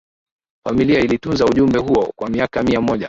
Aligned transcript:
familia 0.67 0.99
ilitunza 0.99 1.45
ujumbe 1.45 1.79
huo 1.79 2.13
kwa 2.15 2.29
miaka 2.29 2.63
mia 2.63 2.81
moja 2.81 2.99